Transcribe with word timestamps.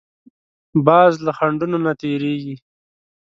باز 0.85 1.13
له 1.25 1.31
خنډونو 1.37 1.77
نه 1.85 1.91
تېرېږي 2.01 2.55